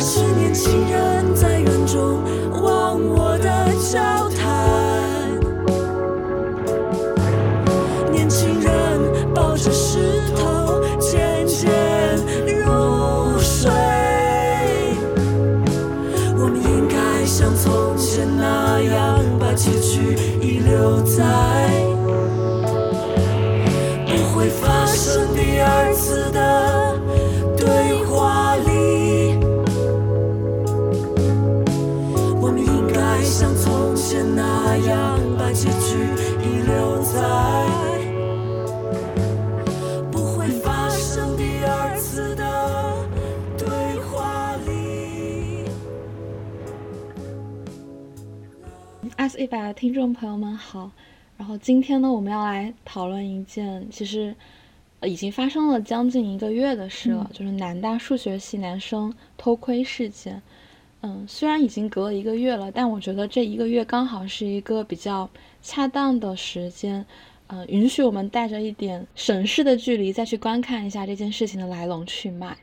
[0.00, 1.34] 是年轻人
[49.50, 50.88] 百的听众朋友们好，
[51.36, 54.32] 然后今天呢，我们要来讨论一件其实
[55.00, 60.40] 呃已经发生了将近一个月的事了，就是南大数学系男生偷窥事件。
[61.00, 65.28] 嗯，虽然已经隔了一个月了，但我觉得这一个月刚好是一个比较
[65.60, 67.04] 恰当的时间，
[67.48, 72.56] 嗯，允许我们带着一点审视的距离再去观看一下这件事情的来龙去脉。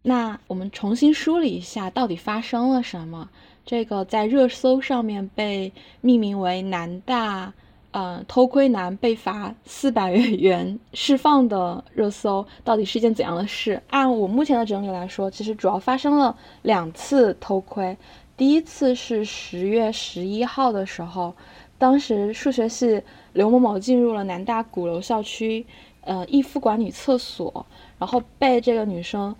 [0.00, 3.28] 那我们重新梳理一下，到底发生了什么？
[3.66, 7.52] 这个在热搜上面被命名为“南大”，
[7.92, 13.80] 呃，偷窥男被罚四百元 释放的热搜，到底是一件怎样的事？
[13.88, 17.96] 按我目前的整理来说，其实主要发生了两次偷窥。
[18.36, 21.32] 第一次是十月十一号的时候，
[21.78, 23.00] 当时数学系
[23.32, 25.64] 刘某某进入了南大鼓楼校区，
[26.02, 27.64] 呃，逸夫馆女厕所，
[27.98, 29.34] 然后被这个女生。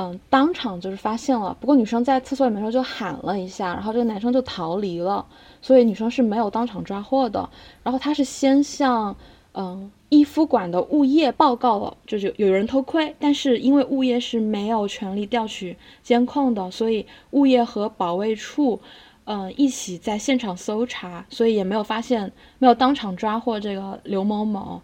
[0.00, 1.56] 嗯，当场就是发现了。
[1.58, 5.26] 不过女生在厕所里面的时候就喊了一下，然后这个男生就逃离了，
[5.60, 7.50] 所以女生是没有当场抓获的。
[7.82, 9.16] 然后他是先向
[9.54, 18.80] 嗯逸夫馆的物业报告了，就是有人偷窥，但是因为物业是没有权利调取监控的，所以物业和保卫处
[19.24, 24.80] 嗯一起在现场搜查，所以也没有发现，没有当场抓获这个刘某某。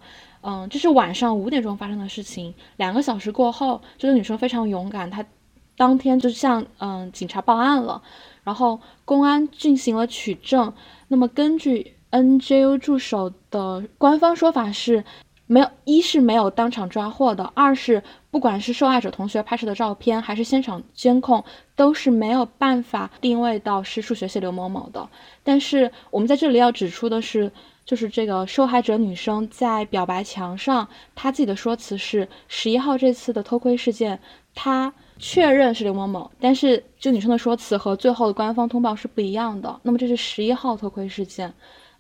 [0.47, 2.55] 嗯，这是晚上五点钟发生的事情。
[2.77, 5.25] 两个小时过后，这个女生非常勇敢，她
[5.75, 8.03] 当天就向嗯警察报案了，
[8.43, 10.71] 然后公安进行了取证。
[11.09, 15.03] 那么根据 NJU 助手的官方说法是，
[15.47, 21.43] 没有一是没有当场抓获的，二是不管是受害者同学拍摄的照片，还是现场监控，
[21.75, 25.09] 都是没有办法定位到是数学系刘某某的。
[25.43, 27.51] 但是我们在这里要指出的是。
[27.85, 34.19] 就是这个受害者女生在表白墙上，她自己的说辞是十一号这次的偷窥事件，
[34.55, 39.81] 她确认是刘某某，但是这女生的说辞和最后的官方通报是不一样的。
[39.83, 41.53] 那么这是十一号偷窥事件，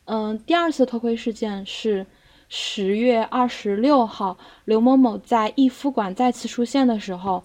[0.06, 2.06] 嗯，第二次偷窥事件是
[2.48, 7.44] 十月二十六号，刘某某在逸夫馆再次出现的时候。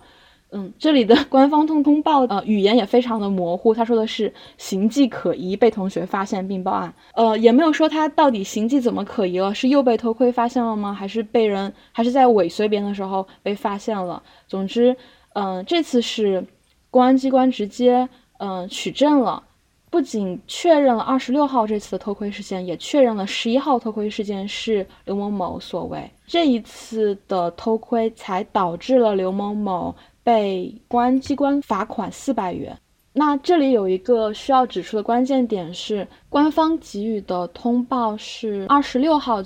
[0.51, 3.71] 嗯，这里的 官方通通报，呃，语言也非常的模糊。
[3.73, 6.91] 他说的是形迹可疑，被同学发现并报案。
[7.13, 10.91] 呃，也没有说他到底形迹怎么可疑了，是又被偷窥发现了吗？
[10.91, 14.21] 还是被人，还是在尾随别人的时候被发现了？
[14.47, 14.95] 总之，
[15.33, 16.43] 嗯、这次是
[16.89, 19.43] 公安机关直接，嗯、取证了，
[19.91, 26.09] 不仅确认了二十六号这次的偷窥事件，也确认了十一号偷窥事件是刘某某所为。
[26.25, 29.93] 这一次的偷窥才导致了刘某某。
[30.29, 32.77] 被公安机关罚款四百元。
[33.13, 39.43] 那这里有一个需要指出的关键点是，官方给予的通报是二十六号，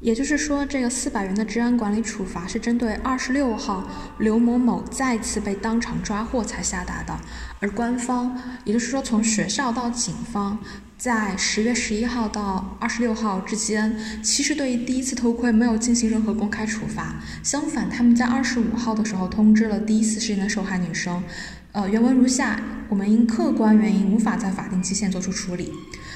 [0.00, 3.82] 也就是说，这个四百元的治安管理处罚是针对二十六号
[4.18, 7.18] 刘某某再次被当场抓获才下达的，
[7.58, 10.58] 而官方，也就是说从学校到警方。
[11.00, 17.14] 在十月十一号到二十六号之间，其实对于第一次偷窥没有进行任何公开处罚。
[17.42, 21.22] 相反，他们在二十五号的时候通知了第一次事件的受害女生，
[21.72, 22.60] 呃，原文如下：
[22.90, 25.72] 我们因客观原因无法在法定期限做出处理。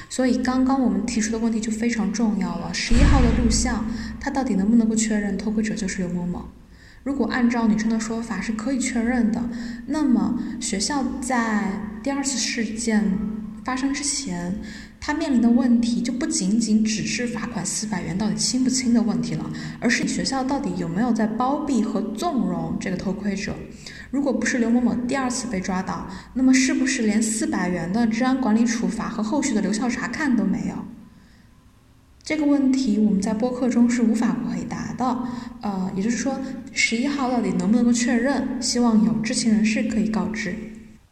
[0.07, 2.71] 所以，刚刚我们提出的问题就非常重要了。
[2.71, 3.83] 十一号的录像，
[4.19, 6.47] 它到底能不能够确认偷窥者就是刘某某？
[7.03, 9.49] 如果按照女生的说法是可以确认的，
[9.87, 11.71] 那么学校在
[12.03, 13.03] 第二次事件
[13.63, 14.55] 发生之前，
[15.05, 19.47] 他面临的问题就不仅仅只是罚款四百元到底轻不轻的问题了，
[19.79, 23.53] 而是学校到底有没有在包庇和纵容这个偷窥者。
[24.09, 30.73] 如果不是刘某某第二次被抓到，那么是不是连四百元的治安管理处罚和后续的留校察看都没有？
[32.23, 35.19] 这个问题我们在播客中是无法回答的。
[35.61, 36.35] 呃，也就是说，
[36.71, 38.59] 十一号到底能不能够确认？
[38.59, 40.55] 希望有知情人士可以告知。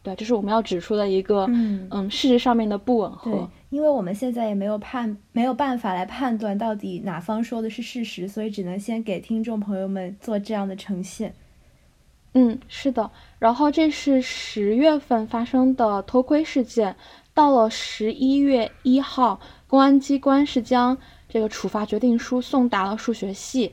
[0.02, 11.34] 对，这是我们要指出的一个嗯嗯事实上面的不吻合。，因为我们现在也没有判没有办法来判断到底哪方说的是事实，所以只能先给听众朋友们做这样的呈现。
[12.34, 13.10] 嗯，是的。
[13.40, 16.94] 然后这是十月份发生的偷窥事件，
[17.34, 20.96] 到了十一月一号，公安机关是将
[21.28, 23.72] 这个处罚决定书送达了数学系。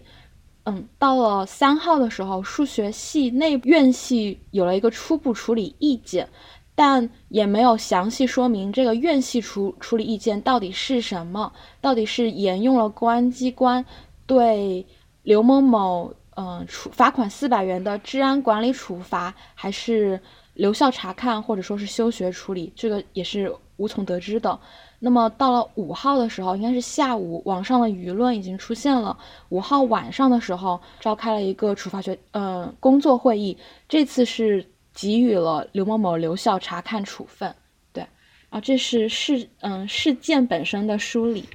[0.63, 6.27] 嗯，到了三号的时候，数学系内院系有了一个初步处理意见，
[6.75, 13.85] 但也没有详细说明这个院系处处理意见到底是什么，到底是沿用了公安机关
[14.25, 14.85] 对
[15.23, 16.13] 刘某某。
[16.37, 20.19] 嗯，处罚款四百元的治安管理处罚，还是
[20.53, 24.57] 留校察看，或者说是休学处理，这个也是无从得知的。
[24.99, 29.15] 那么到了五号的时候，应该是下午，网上的舆论已经出现了。
[29.49, 33.55] 五号晚上的时候，召开了一个处罚决呃工作会议，
[33.89, 37.55] 这次是给予了刘某某留校察看处分。
[37.93, 38.05] 对，
[38.49, 41.45] 啊，这是事嗯事件本身的梳理。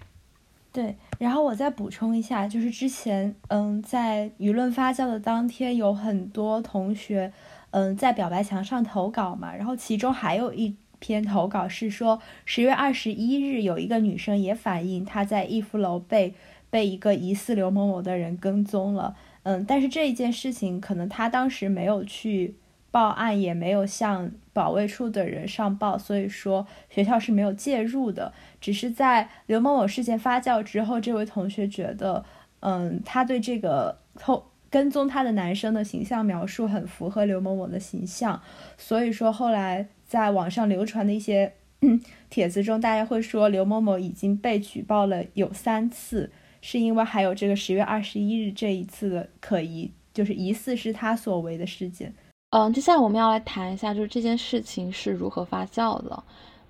[0.72, 7.32] 对，然后我再补充一下，就是之前，嗯，在舆论发酵的当天，有很多同学，
[7.70, 16.34] 嗯，在表白墙上投稿嘛，然后其中还有一篇投稿是说，十月二十一日有一个女生也反映她在逸夫楼被
[16.68, 22.54] 被一个疑似刘某某的人跟踪了，嗯，但是这一件事情可能她当时没有去。
[22.90, 28.32] 报案也没有向保卫处的人上报，所以说学校是没有介入的。
[28.60, 32.24] 只是在刘某某事件发酵之后，这位同学觉得，
[32.60, 38.40] 嗯，他对这个偷跟踪他的男生的形象描述很符合刘某某的形象，
[38.78, 41.52] 所以说后来在网上流传的一些
[42.30, 46.30] 帖子中，大家会说刘某某已经被举报了有三次，
[46.62, 52.14] 是因为还有这个十月二十一日这一次的可疑，就是疑似是他所为的事件。
[52.50, 56.22] 嗯，接下来我们要来谈一下，就是这件事情是如何发酵的。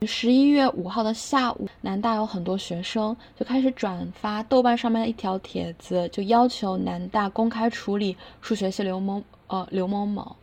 [0.06, 10.34] 十一月五号的下午，南大有很多学生就开始转发豆瓣上面的一条帖子，就要求南大公开处理数学系刘某呃刘某某。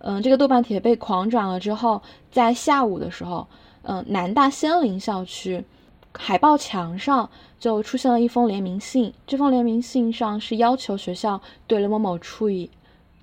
[0.00, 3.48] 嗯，这个豆瓣帖被狂转了之后，在下午的时候，
[3.82, 5.64] 嗯，南大仙林校区
[6.12, 7.28] 海报墙上
[7.58, 12.70] 就出现了一封联名信，这封联名信上是要求学校对刘某某处以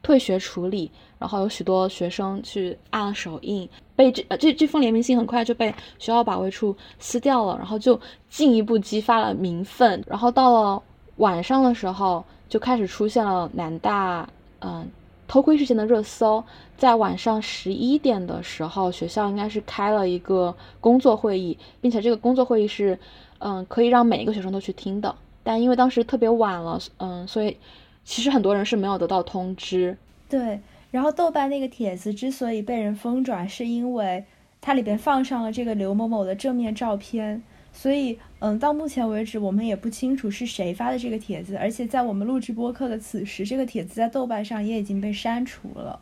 [0.01, 0.91] 退学处理。
[1.17, 10.03] 然后有许多学生去按了手印，被这呃这这封联名信很快就被学校保卫处撕掉了，然后就进一步激发了民愤。
[10.07, 10.83] 然后到了
[11.17, 14.27] 晚上的时候，就开始出现了南大
[14.59, 14.85] 嗯
[15.27, 16.43] 偷窥事件的热搜。
[16.77, 22.99] 在晚上十一点的时候，学校应该是开了一个工作会议，并且这个工作会议是
[23.39, 25.15] 嗯可以让每一个学生都去听的。
[25.41, 27.55] 但因为当时特别晚了，嗯，所以
[28.03, 29.97] 其实很多人是没有得到通知。
[30.27, 30.59] 对。
[30.95, 34.23] 然后豆瓣那个帖子之所以被人疯转，是因为
[34.61, 37.43] 它里边放上了这个刘某某的正面照片，
[37.73, 45.99] 所以嗯，到目前为止我们也不清楚是谁发的这个帖子，而且在我们录制播客的此时，这个帖子在豆瓣上也已经被删除了。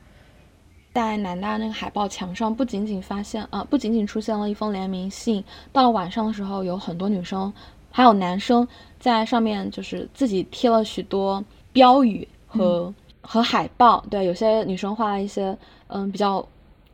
[0.93, 7.51] 在南大那个海报墙上，不仅仅发现啊，不仅仅出现了一封联名信，到了晚上的时候，有很多女生
[7.89, 8.67] 还有男生
[8.99, 12.93] 在上面就是自己贴了许多标语和。
[13.25, 16.45] 和海报，对，有些女生画了一些，嗯，比较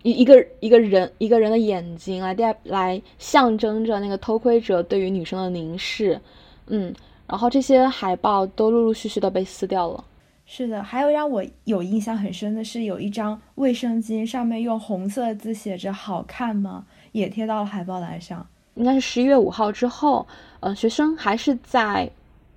[0.04, 6.22] 一一个一个人一个人的眼睛来代来象征着那个偷窥者对于女生的凝视，
[6.68, 6.94] 嗯，
[7.28, 10.06] 然后这些海报都陆陆续续的被撕掉了。
[10.46, 18.46] 是的，还有让我有印象很深的是，有一张卫生巾上面用红色字写着“好看吗”，也贴到了海报栏上。
[18.76, 20.26] 应该是十一月五号之后，
[20.60, 22.10] 呃，学生还是在。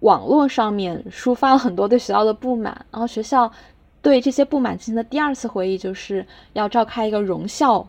[0.03, 3.51] 网络上面抒发了很多对学校的不满，然后学校
[4.01, 7.87] 对这些不满进行的第二次会议，就是要召开一个荣校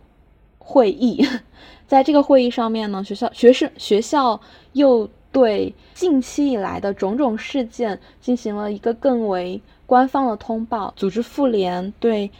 [0.57, 1.23] 会议。
[1.87, 4.39] 在这个会议上面呢，学校学生学校
[4.71, 12.31] 又对近期以来的种种事件进行了一个更为官方的通报，组织妇联对。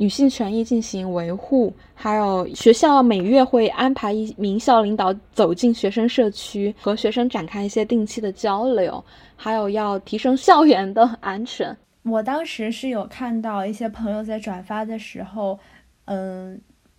[0.00, 11.76] 女性权益进行维护，还有学校每月会安排一名校领导走进学生社区，和学生展开一些定期的交流，还有要提升校园的安全。
[12.04, 15.58] 我当时是有看到一些朋友在转发的时候，
[16.04, 16.58] 嗯。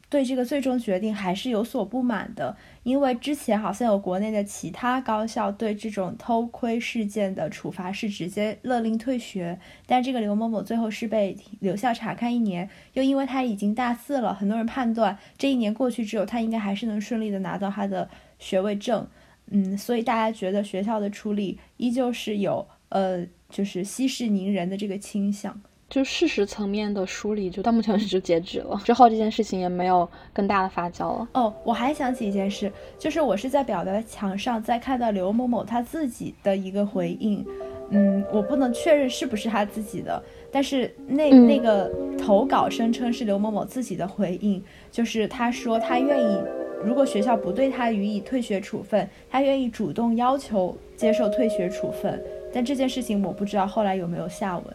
[0.09, 19.07] 对这个最终决定还是有所不满的，因为之前好像有国内的其他高校对这种偷窥事件的处罚是直接勒令退学，但这个刘某某最后是被留校查看一年，又因为他已经大四了，很多人判断这一年过去之后，他应该还是能顺利的拿到他的学位证，
[19.51, 25.61] 嗯，所以大家觉得学校的处理依旧是有呃，就是息事宁人的这个倾向。
[25.89, 28.79] 就事实层面的梳理，就到目前为止就截止了。
[28.85, 31.27] 之后这件事情也没有更大的发酵了。
[31.33, 37.43] 哦，我还想起一件事，就是我是在表白墙上在看到刘某某他自己的一个回应，
[37.89, 46.39] 嗯，我不能确认是不是他自己的，但是那嗯那个投稿声称是刘某某自己的回应，就是他说他愿意，
[46.83, 52.23] 如果学校不对他予以退学处分，他愿意主动要求接受退学处分。
[52.53, 54.65] 但这件事情我不知道后来有没有下文。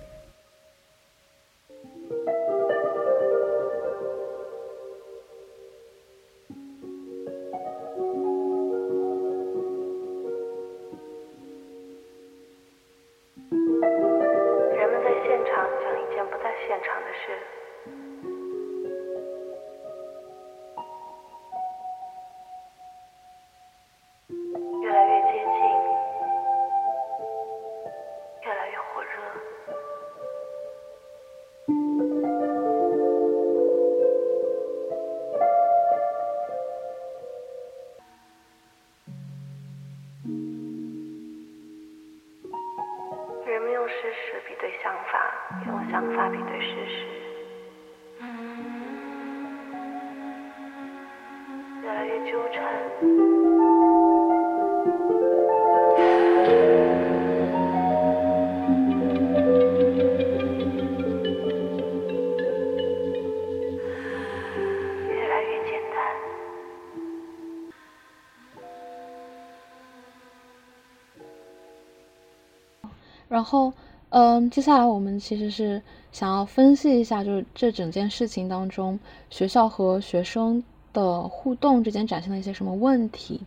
[73.26, 73.72] 然后，
[74.10, 78.96] 嗯，接下来我们其实是想要分析一下，就是这整件事情当中，
[79.28, 80.62] 学校和学生
[80.94, 83.42] 的互动之间展现了一些什么问题。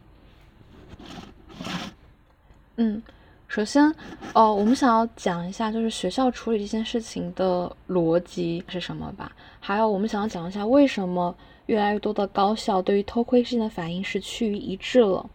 [2.76, 3.02] 嗯，
[3.48, 3.92] 首先，
[4.34, 9.32] 呃，我们想要讲一下，就是学校处理这件事情的逻辑是什么吧。
[9.60, 11.36] 还有，我们想要讲一下，为什么
[11.66, 15.28] 越来越多的高校对于偷窥事件的反应是趋于一致了。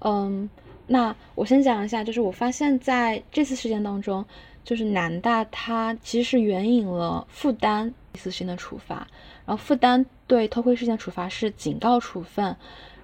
[0.00, 0.50] 嗯，
[0.86, 4.22] 那我先讲一下，就是我发现在这次事件当中，
[4.62, 9.06] 就是南大它其实是援引了复旦一次性的处罚，
[9.46, 12.56] 然后复旦对偷窥事件处罚是警告处分。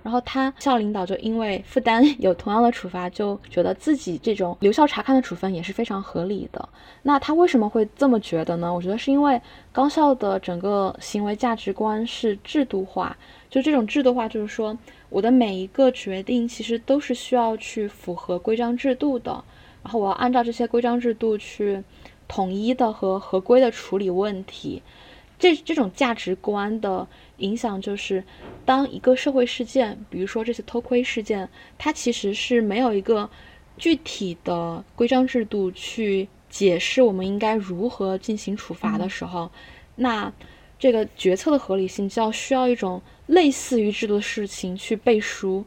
[0.03, 6.67] 然后他校领导就因为负担 有同样的处罚，就觉得自己这种留校察看的处分也是非常合理的。
[7.03, 8.73] 那他为什么会这么觉得呢？
[8.73, 9.39] 我觉得是因为
[9.73, 13.15] 高校的整个行为价值观是制度化，
[13.51, 14.75] 就这种制度化，就是说
[15.11, 19.33] 我的每一个决定其实都是需要去符合规章制度的，
[19.83, 21.85] 然后我要按照这些规章制度去
[22.27, 24.83] 统一的和合规的处理问题。
[25.41, 28.23] 这这种价值观的影响就是，
[28.65, 33.29] 当一个社会事件，比如说这次偷窥事件，它其实是没有一个
[33.79, 39.51] 具体的规章制度去解释我们应该如何进行处罚的时候，
[39.97, 40.31] 那
[40.79, 45.65] 这个决策的合理性就要需要一种类似于制度的事情去背书。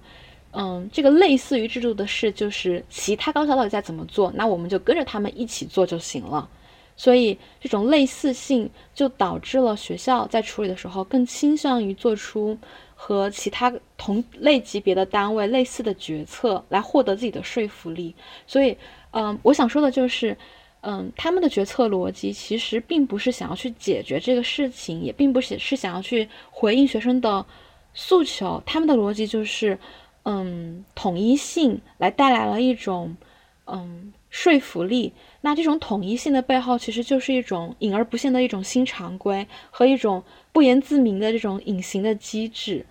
[0.51, 6.47] 嗯，这个类似于制度的事，就是其他高校到底在怎么做，那我们就跟着他们一起做就行了。
[6.95, 12.57] 所以这种类似性就导致了学校在处理的时候更倾向于做出
[12.93, 18.13] 和其他同类级别的单位类似的决策，来获得自己的说服力。
[18.45, 18.77] 所以，
[19.11, 20.37] 嗯，我想说的就是，
[20.81, 27.45] 嗯，他们的决策逻辑其实并不是想要去解决这个事情，也并不是是想要去回应学生的
[27.93, 29.77] 诉求，他们的逻辑就是，
[30.23, 33.17] 嗯，统一性来带来了一种，
[33.65, 34.13] 嗯。
[34.33, 42.83] 说服力，那这种统一性的背后，其实就是一种隐而不现的一种新常规和一种不言自明的这种隐形的机制。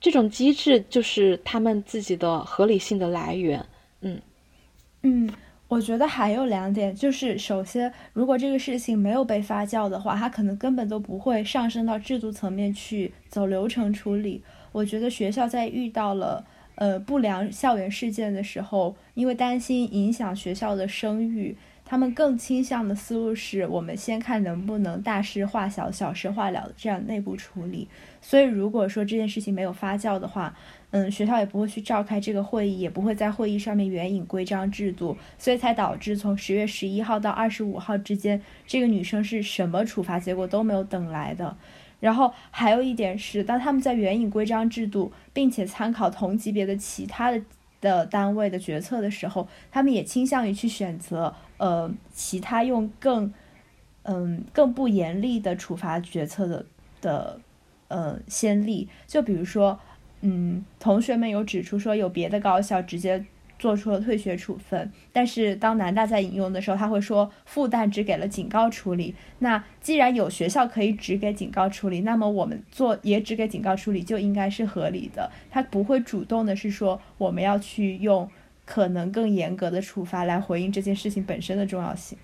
[0.00, 3.66] 这种机制就是他们自己的合理性的来源。
[4.02, 4.22] 嗯
[5.02, 5.28] 嗯，
[5.66, 14.40] 我觉得还有两点，就是首先，如果这个事情没有被发酵的话，它可能根本都不会上升到制度层面去走流程处理。
[14.70, 16.46] 我觉得学校在遇到了。
[16.76, 27.88] 呃，不良校园事件的时候，因为担心影响学校的声誉，他们更倾向的思路是我们先看能不能大事化小，小事化了这样内部处理。
[28.20, 30.54] 所以，如果说这件事情没有发酵的话，
[30.90, 41.56] 嗯，学校也不会去召开这个会议，也不会在会议上面援引规章制度，所以才导致从十月十一号到二十五号之间，这个女生是什么处罚结果都没有等来的。
[42.00, 47.42] 然后还有一点是，当他们在援引规章制度，并且参考同级别的其他的
[47.80, 53.32] 的单位的决策的时候，他们也倾向于去选择呃其他用更
[54.02, 56.66] 嗯更不严厉的处罚决策的
[57.00, 57.40] 的
[57.88, 58.88] 呃先例。
[59.06, 59.78] 就比如说，
[60.20, 63.24] 嗯，同学们有指出说，有别的高校直接。
[63.58, 69.14] 做出了退学处分，但是当南大在引用的时候，他会说复旦只给了警告处理。
[69.38, 75.30] 那既然有学校可以只给警告处理，那么我们做也只给警告处理就应该是合理的。
[75.50, 78.30] 他不会主动的是说我们要去用
[78.64, 82.18] 可能更严格的处罚来回应这件事情本身的重要性。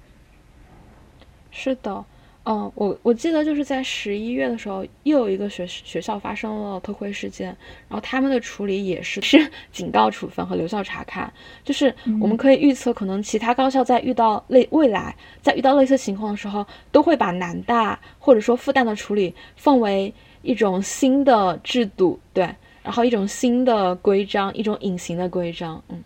[1.51, 2.05] 是的。
[2.45, 7.47] 嗯，我我记得就是在十一月的时候，又有一个学学校发生了偷窥事件，
[7.89, 11.33] 然后他们的处理也是 是警告处分和留校查看，
[11.63, 22.43] 就是我们可以预测，可能其他高校在遇到类未来在遇到类似情况的时候，都会把南大或者说复旦的处理奉为一种新的制度，对，
[22.83, 26.03] 然后一种新的规章，一种隐形的规章，嗯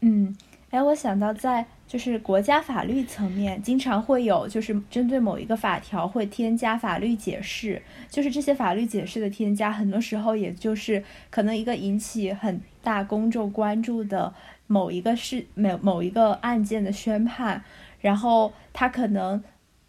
[0.00, 0.36] 嗯，
[0.70, 1.66] 哎，我想到在。
[1.90, 14.32] 就是国家法律层面，经常会有就是针对某一个法条会添加法律解释，就是这些法律解释的添加，很多时候也就是可能一个引起很大公众关注的
[14.68, 17.64] 某一个事某某一个案件的宣判，
[18.00, 19.42] 然后他可能。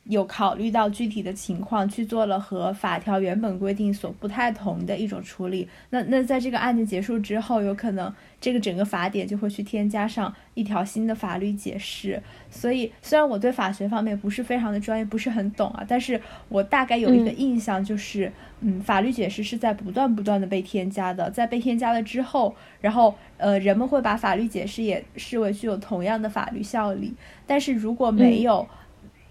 [0.05, 5.67] 有考虑到具体的情况去做了和法条原本规定所不太同的一种处理。
[5.91, 12.21] 那那在这个案件结束之后，有可能这个整个法典就会去添加上一条新的法律解释。
[12.49, 18.31] 所以虽然我对法学方面不是非常的专业，不是很懂啊，但是我大概有一个印象，就是
[18.61, 21.29] 嗯，法律解释是在不断不断的被添加的。
[21.29, 27.13] 在被添加了之后，然后呃，人们会把法律解释也视为具有同样的法律效力。
[27.45, 28.77] 但是如果没有，嗯，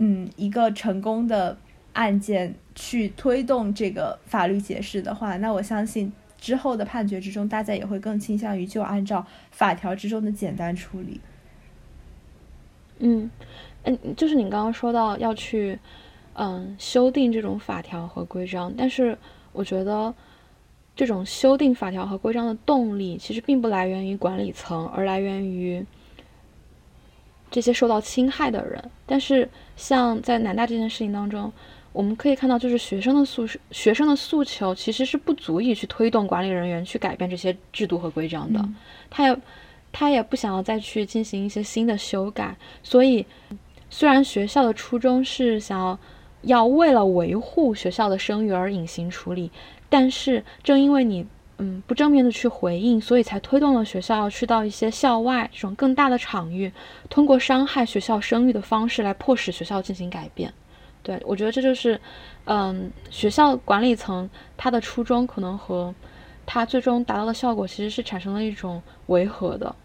[0.03, 1.55] 嗯一个成功的
[1.93, 11.21] 案件去推动这个法律解释的话，那我相信之后的判决之中，大家也会更倾向于就按照法条之中的简单处理。
[13.01, 13.31] 嗯，
[13.83, 15.79] 嗯，就是你刚刚说到要去
[16.33, 19.19] 嗯修订这种法条和规章，但是
[19.53, 20.15] 我觉得
[20.97, 25.85] 这种修订法条和规章的动力其实并不来源于管理层，而来源于。
[27.51, 31.53] 这些受到侵害的人，但是像在南大这件事情当中，
[31.93, 38.65] 我们可以看到，就是学生的诉学生的诉求其实是不足以去推动管理人员去改变这些制度和规章的。
[39.11, 39.37] 他也
[39.91, 42.57] 他也不想要再去进行一些新的修改。
[42.83, 43.27] 所以，
[43.89, 45.99] 虽然学校的初衷是想要
[46.43, 49.51] 要为了维护学校的声誉而隐形处理，
[49.89, 51.27] 但是正因为你。
[51.61, 56.73] 嗯，不正面的去回应，所以才推动了学校去到一些校外这种更大的场域，
[57.11, 60.53] 通过伤害学校声誉的方式来迫使学校进行改变。
[61.03, 62.01] 对我觉得这就是，
[62.47, 65.95] 嗯，学校管理层他的初衷可能和
[66.47, 69.77] 他最终达到的效果其实是产生了一种违和的。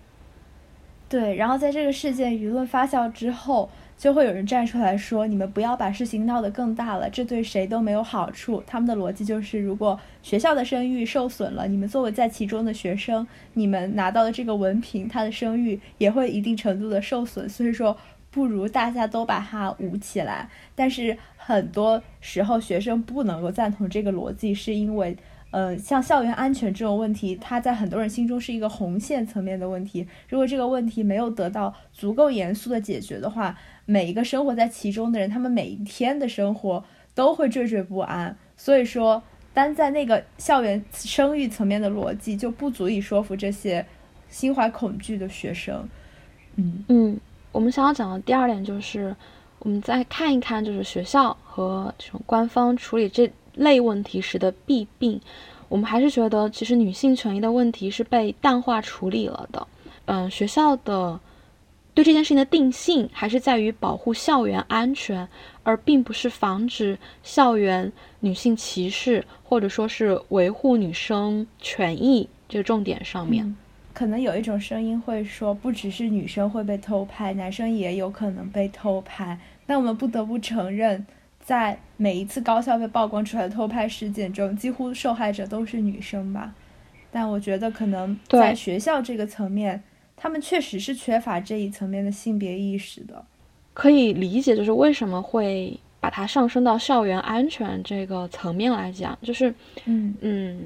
[1.09, 3.69] 对，然后在这个事件舆论发酵之后。
[3.97, 17.47] 就会有人站出来说：“你们不要把事情闹得更大了，这对谁都没有好处。”他们的逻辑就是：如果学校的声誉受损了，你们作为在其中的学生，你们拿到的这个文凭，他的声誉也会一定程度的受损。
[17.47, 17.97] 所以说，
[18.29, 20.49] 不如大家都把它捂起来。
[20.75, 25.15] 但是很多时候，学生不能够赞同这个逻辑，是因为。
[25.51, 30.05] 呃，像校园安全这种问题，它在很多人心中是一个红线层面的问题。
[30.27, 38.35] 如果这个问题没有得到足够严肃的解决的话，每一个生活在其中的人，他们每一天的生活都会惴惴不安。
[38.57, 39.21] 所以说，
[39.53, 43.85] 单在那个校园声誉层面的逻辑就不足以说服这些
[44.29, 45.87] 心怀恐惧的学生。
[46.55, 47.19] 嗯嗯，
[47.51, 49.15] 我们想要讲的第二点就是，
[49.59, 53.31] 我们再看一看，就是学校和这种官方处理这。
[53.57, 55.21] 类问题时的弊病，
[55.69, 59.65] 我们还是觉得其实女性权益的问题是被淡化处理了的。
[60.07, 61.17] 嗯，学校的
[61.95, 65.27] 对这件事情的定性还是在于保护校园安全，
[65.63, 73.55] 而并不是防止校园女性歧视或者说是维护女生权益这个重点上面。
[73.93, 79.39] 可能有一种声音会说，不只是女生会被偷拍，男生也有可能被偷拍。
[79.65, 81.07] 但我们不得不承认。
[81.39, 86.55] 在每一次高校被曝光出来的偷拍事件中，几乎受害者都是女生吧？
[87.11, 89.83] 但我觉得可能在学校这个层面，
[90.15, 93.23] 他们确实是缺乏这一层面的性别意识的。
[93.73, 99.53] 可以理解，就是为什么会把它上升到校园安全这个层面来讲，就是
[99.85, 100.61] 嗯嗯，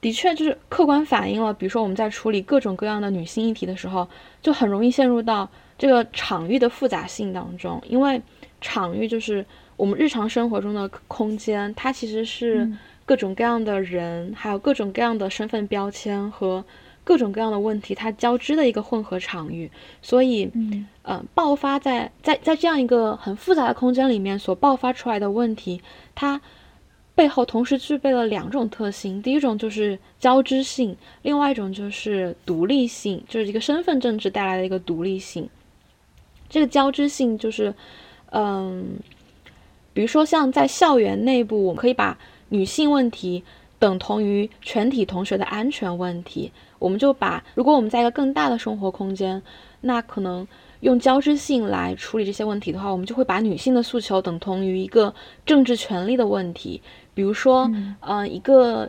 [0.00, 4.08] 的确就是客观反映了，比如说我们在处理各种各样的女性议题的时候，
[4.42, 8.20] 就很容易陷入到这个场域的复杂性当中，因为
[8.60, 9.44] 场域就是。
[9.76, 12.66] 我们日常生活中的空间，它其实是
[13.04, 16.64] 各种各样的人，还有各种各样的身份标签和
[17.06, 19.70] 各种各样的问题，它交织的一个混合场域。
[20.02, 20.50] 所以，
[21.04, 25.80] 嗯，爆发在在在这样一个很复杂的空间里面所爆发出来的问题，
[26.16, 26.40] 它
[27.14, 35.48] 背后同时具备了两种特性：第一种就是交织性，另外一种就是独立性，就是一个身份政治带来的一个独立性。
[36.48, 37.72] 这个交织性就是，
[38.30, 38.98] 嗯。
[39.94, 42.18] 比如说，像在校园内部，我们可以把
[42.50, 43.42] 女性问题
[43.78, 46.52] 等同于全体同学的安全问题。
[46.78, 49.42] 我们就把，如果我们在一个更大的生活空间，
[49.80, 50.46] 那可能
[50.80, 56.82] 用交织性来处理这些问题的话，我们就会把女性的诉求等同于一个政治权利的问题。
[57.14, 58.88] 比如说，呃，一个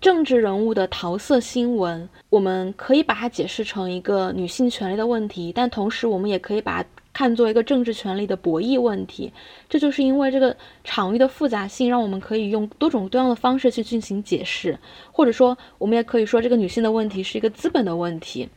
[0.00, 6.88] 政治人物的桃色新闻，我们可以把它解释成一个女性权利的问题，但同时我们也可以把它
[7.18, 9.32] 看作一个政治权利的博弈问题。
[9.68, 14.78] 这就是因为这个场域的复杂性，让我们可以用多种多样的方式去进行解释，
[15.10, 18.48] 或者说，我们也可以说这个女性的问题是一个资本的问题。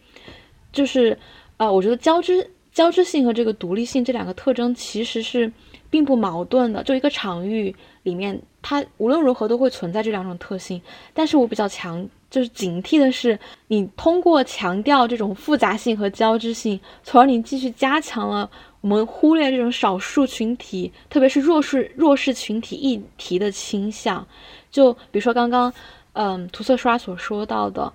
[0.71, 1.17] 就是，
[1.57, 2.47] 呃，我觉得交织。
[2.71, 5.51] 交织性和这个独立性这两个特征其实是
[5.89, 10.81] 并不矛盾的，就一个场域里面，它无论如何都会存在这两种特性。
[11.13, 18.49] 但是我比较强，就是警惕的是，你通过强调这种复杂性和交织性，从而你继续加强了
[18.81, 24.25] 我们忽略这种少数群体，特别是弱势弱势群体议题的倾向。
[24.71, 25.73] 就比如说刚刚，
[26.13, 27.91] 嗯，涂色刷所说到的。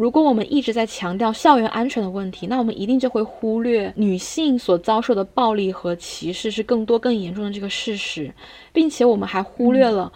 [0.00, 8.32] 如果我们一直在强调校园安全的问题，那我们一定就会忽略女性所遭受的暴力和歧视是更多更严重的这个事实，
[8.72, 10.10] 并且我们还忽略了。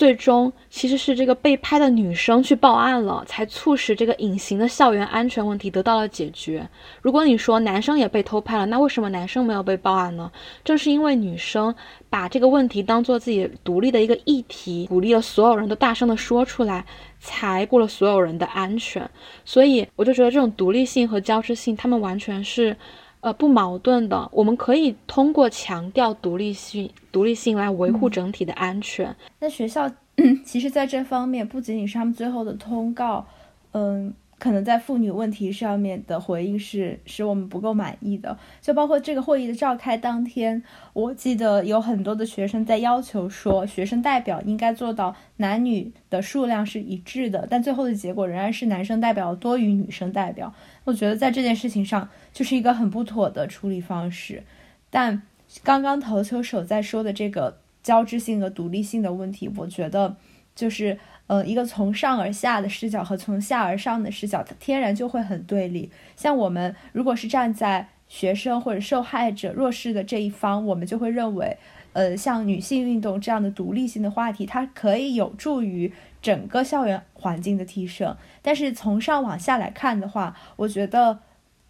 [0.00, 6.66] 最终其实是这个被拍的女生去报案了，才促使这个隐形的校园安全问题得到了解决。
[7.02, 10.32] 如果你说男生也被偷拍了，那为什么男生没有被报案呢？
[10.64, 11.74] 正是因为女生
[12.08, 16.82] 把这个问题当做自己独立的一个议题，鼓励了所有人都大声的说出来，
[17.18, 19.06] 才顾了所有人的安全。
[19.44, 22.74] 所以我就觉得这种独立性和交织性，他们完全是。
[23.20, 24.28] 呃，不矛盾的。
[24.32, 29.14] 我们可以通过强调独立性、独立性来维护整体的安全。
[29.38, 29.90] 那学校
[30.44, 33.26] 其实在这方面，不仅仅是他们最后的通告，
[33.72, 34.12] 嗯。
[34.40, 40.62] 可能在妇女问题上面的回应是使我们不够满意的，就包括这个会议的召开当天，
[40.94, 50.54] 我记得有很多的学生在要求说，学生代表应该做到男女的数量是一致的，但最后的结果仍然是男生代表多于女生代表。
[50.84, 54.42] 我觉得在这件事情上就是一个很不妥的处理方式。
[54.90, 55.22] 但
[55.62, 60.16] 刚刚投球手在说的这个交织性和独立性的问题，我觉得
[60.54, 60.98] 就是。
[61.30, 65.88] 呃，一个从上而下的视角和从下而上的视角，它天然就会很对立。
[66.16, 71.56] 像我们如果是站在学生或者受害者弱势的这一方，我们就会认为，
[71.92, 78.16] 呃，像女性运动这样的独立性的话题，它可以有助于整个校园环境的提升。
[78.42, 81.20] 但是从上往下来看的话，我觉得。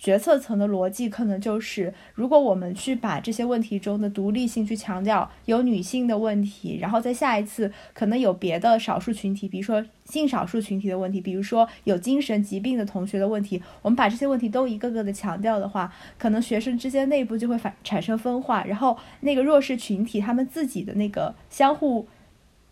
[0.02, 22.08] 决策层的逻辑可能就是，如果我们去把这些问题中的独立性去强调，有女性的问题，然后在下一次可能有别的少数群体，比如说性少数群体的问题，比如说有精神疾病的同学的问题，我们把这些问题都一个个的强调的话，可能学生之间内部就会反产生分化，然后那个弱势群体他们自己的那个相互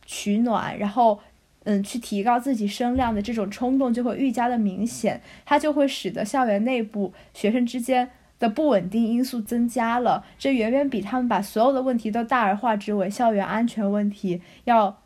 [0.06, 1.20] 取暖，然后。
[1.70, 10.24] 嗯，去提高自己声量的这种冲动就会愈加的明显，它就会使得校园内部学生之间的不稳定因素增加了。
[10.38, 14.96] 这远远比他们把所有的问题都大而化之为校园安全问题要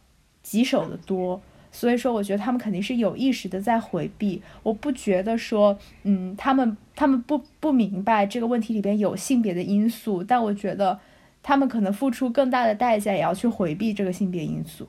[0.45, 1.43] 棘手的多。
[1.73, 4.41] 所以说，我觉得他们肯定是有意识的在回避。
[4.63, 11.01] 我不觉得说，嗯，他们他们不不明白这个问题里边有性别的因素，但我觉得
[11.43, 14.87] 他们可能付出更大的代价，也要去回避这个性别因素。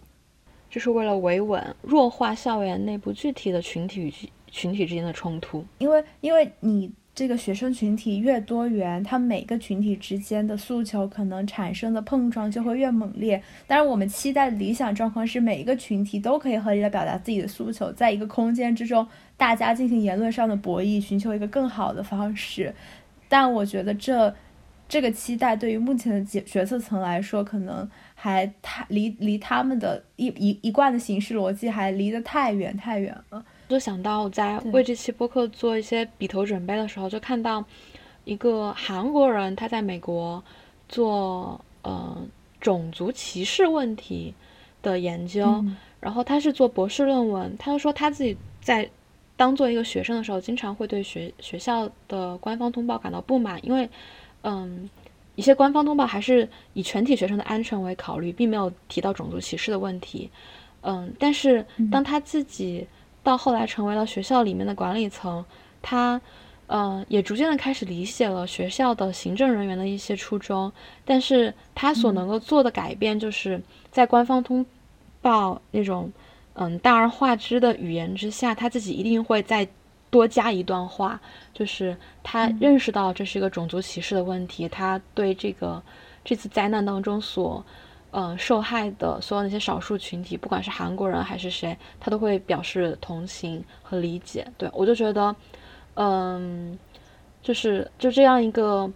[0.73, 4.12] 就是为了维稳，弱化校园内部具体的群体与
[4.49, 5.63] 群体之间的冲突。
[5.77, 13.39] 因为，因为你这个学生群体越多元，他每个群体之间的诉求可能产生的碰撞就会越猛烈。
[13.67, 19.07] 当然，我们期待的理想状况是每一个群体都可以合理的表达自己的诉求，在一个空间之中，
[19.38, 22.73] 大家进行言论上的博弈，寻求一个更好的方式。
[23.29, 24.33] 但我觉得这
[24.93, 27.89] 这个期待对于目前的决决策层来说，可能。
[28.15, 33.43] 还太离离他们的一一一贯的形式逻辑还离得太远太远了。
[33.67, 37.65] 就想到在为这期播客做一些笔头准备的时候，就看到
[38.23, 40.41] 一个韩国人他在美国
[40.88, 42.15] 做呃
[42.62, 44.34] 种族歧视问题
[44.82, 45.62] 的研究，
[45.99, 48.89] 然后他是做博士论文，他就说他自己在
[49.36, 53.89] 当做一个学生的时候，经常会对学学校的官方通报感到不满，因为
[54.43, 54.89] 嗯。
[55.36, 60.29] 一些官方通报还是以全体学生的安全为考虑，并没有提到种族歧视的问题。
[60.84, 62.86] 嗯，但是当他自己
[63.23, 65.43] 到后来成为了学校里面的管理层，
[65.82, 66.21] 他
[66.67, 70.71] 嗯也逐渐的开始理解了学校的行政人员的一些初衷。
[71.03, 74.63] 但是他所能够做的改变，就是在官方通
[75.19, 76.13] 报那种
[76.53, 79.67] 嗯大而化之的语言之下，他自己一定会在。
[80.13, 81.19] 多加一段话，
[81.56, 85.82] 就是他认识到这是一个种族歧视的问题，他对这个
[86.23, 87.65] 这次灾难当中所，
[88.12, 94.45] 嗯受害的所有那些少数群体，不管是韩国人还是谁，他都会表示同情和理解。
[94.56, 95.36] 对我就觉得，
[95.95, 96.78] 嗯，
[97.41, 98.88] 就是就这样一个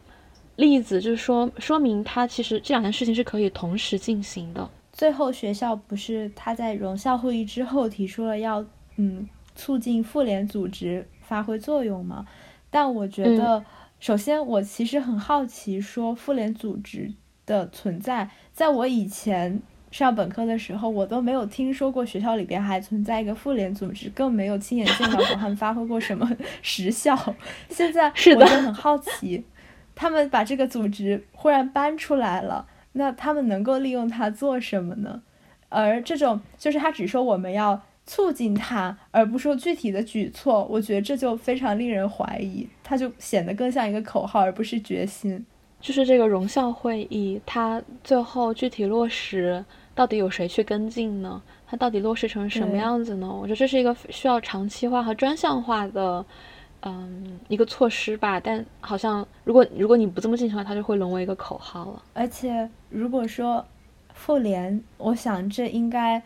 [0.56, 4.70] 例子，就是说说明他其实这两件事情是可以同时进行的。
[4.94, 8.64] 最后学校不是他在荣校会议之后提出了要
[8.98, 12.26] 嗯促进妇联组织发挥作用吗？
[12.70, 13.66] 但我觉得，
[14.00, 17.14] 首先我其实很好奇，说妇联组织
[17.46, 19.62] 的存在，在我以前。
[19.90, 26.30] 上本科的时候，我都没有听说过学校里边还存在一个妇联组织，更没有亲眼见到过他们发挥过什么
[26.62, 27.18] 实效。
[27.70, 29.46] 现在我就很好奇，
[29.96, 35.22] 他们把这个组织忽然搬出来了，那他们能够利用它做什么呢？
[35.70, 45.46] 而这种就是他只说我们要促进它，而不说具体的举措，我觉得这就非常令人怀疑，它就显得更像一个口号，而不是决心。
[45.80, 51.40] 就是这个荣校会议，它最后具体落实到底有谁去跟进呢？
[51.68, 53.28] 它到底落实成什么样子呢？
[53.30, 56.26] 我觉得这是一个需要长期化和专项化的，
[56.82, 58.40] 嗯，一个措施吧。
[58.40, 62.02] 但好像如果如果你不这么进行的话，它就会沦为一个口号了。
[62.14, 63.64] 而且如果说
[64.14, 66.20] 妇联，我想这应该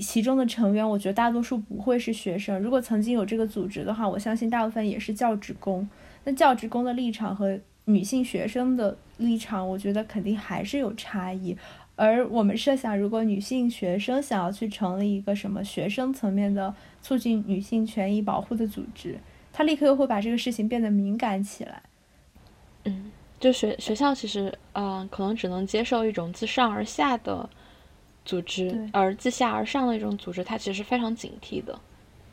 [0.00, 2.58] 其中的成员，我觉得大多数不会是学生。
[2.60, 5.88] 如果曾经有这个组织的话，我相信大部分也是教职工。
[6.24, 11.56] 那教职工的立场和女性学生的立场，我觉得肯定还是有差异。
[11.96, 19.18] 而我们设想，如果女性学生想要去成立一个什么学生层面的促进女性权益保护的组织，
[19.52, 21.82] 她立刻又会把这个事情变得敏感起来。
[22.84, 27.48] 嗯，就学学校其实，嗯，可能只能接受一种自上而下的
[28.24, 31.78] 组织，而自下而上的一种组织，它其实是非常警惕的。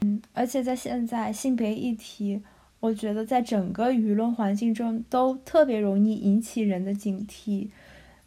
[0.02, 2.42] 嗯，而且在现在性别议题。
[2.82, 7.68] 我觉得在整个舆论环境中都特别容易引起人的警惕，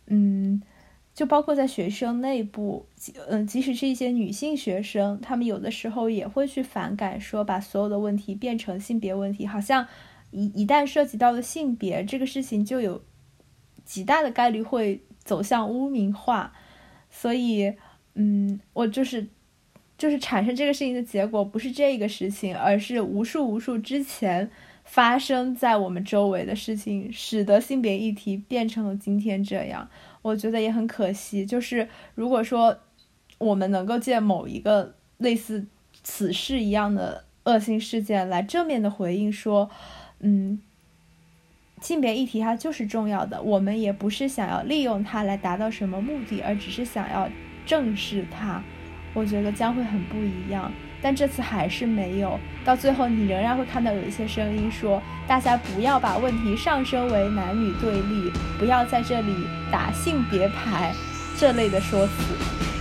[0.08, 0.60] 嗯，
[1.14, 2.84] 就包括在学生内部，
[3.28, 9.86] 嗯，即使是一些女性学生，她们有的时候也会去反感，说把所有的问题变成性别问题，好像
[10.32, 13.02] 一一旦涉及到了性别这个事情，就有
[13.86, 16.52] 极大的概率会走向污名化，
[17.12, 17.72] 所以，
[18.16, 19.28] 嗯，我就是。
[19.98, 24.50] 就是产生这个事情的结果不是这个事情，而是无数无数之前
[24.82, 29.88] 发生在我们周围的事情，使得性别议题变成了今天这样。
[30.20, 31.46] 我觉得也很可惜。
[31.46, 32.76] 就是如果说
[33.38, 35.64] 我们能够借某一个类似
[36.02, 39.70] 此事一样的恶性事件来正面的回应说，
[40.18, 40.60] 嗯，
[41.82, 47.28] 性别议题它就是重要的，我们也不是想要利用它来达到什么目的，而只是想要
[47.66, 48.62] 正视它。
[49.12, 52.38] 我觉得将会很不一样，但这次还是没有。
[52.64, 59.34] 到最后，你仍然会看到有一些声音说：“大家不要把问题上升为男女对立，不要在这里
[59.70, 60.92] 打性别牌。”
[61.36, 62.71] 这类的说辞。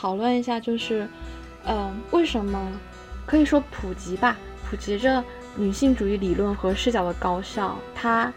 [0.00, 1.08] 讨论一下，就是，
[1.66, 2.70] 嗯，为什么
[3.26, 4.36] 可以说普及吧？
[4.70, 5.24] 普及着
[5.56, 8.32] 女性主义理论和视角的高校，它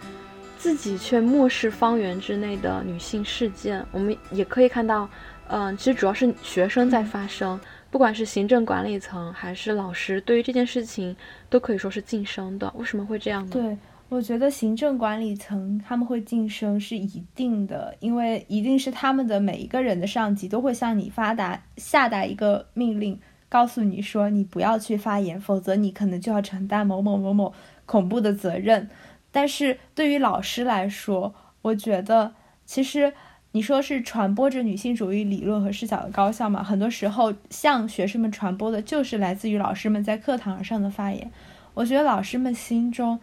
[0.58, 3.86] 自己却漠视方圆之内的女性事件。
[3.92, 5.08] 我们也可以看到，
[5.50, 7.60] 嗯，其实主要是学生在发声，
[7.92, 11.16] 不管是行政管理层还是老师，对于这件事情
[11.48, 12.74] 都可以说是晋升的。
[12.76, 13.52] 为什么会这样呢？
[13.52, 13.78] 对，
[14.12, 27.54] 我觉得行政管理层他们会晋升是一定的，因为一定是他们的每一个人的上级都会向你发达下达一个命令，告诉你说你不要去发言，否则你可能就要承担某某某某
[27.86, 28.90] 恐怖的责任。
[29.32, 32.34] 但是对于老师来说，我觉得
[32.66, 33.14] 其实
[33.54, 41.32] 你说是传播着女性主义理论和视角的高校嘛，很多时候向学生们传播的就是来自于老师们在课堂上的发言。
[41.76, 43.18] 我觉得老师们心中。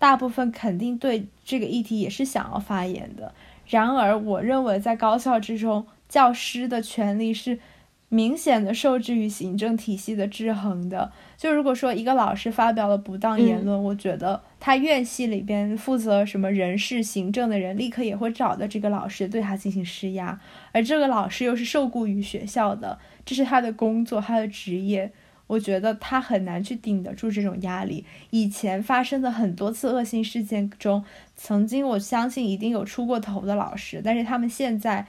[0.00, 3.32] 大部分肯定对这个议题也是想要发言的。
[3.68, 7.60] 然而，我认为在高校之中，教师的权利是
[8.08, 11.12] 明显的受制于行政体系的制衡的。
[11.36, 20.40] 就如果说一个老师发表了不当言论，我觉得他院系里边负责什么人事行政的人，立刻也会找到这个老师对他进行施压。
[20.72, 25.12] 而这个老师又是受雇于学校的，这是他的工作，他的职业。
[25.50, 28.04] 我觉得他很难去顶得住这种压力。
[28.30, 35.04] 以前发生的很多次恶性事件中，曾经我相信一定有出过头的老师，但是他们现在，